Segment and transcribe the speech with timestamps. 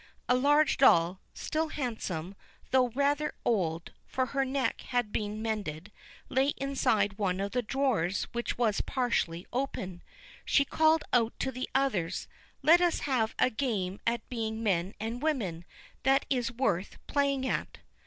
[0.27, 2.33] A large doll, still handsome,
[2.71, 5.91] though rather old, for her neck had been mended,
[6.27, 10.01] lay inside one of the drawers which was partly open.
[10.43, 12.27] She called out to the others:
[12.63, 15.65] "Let us have a game at being men and women;
[16.01, 17.77] that is worth playing at."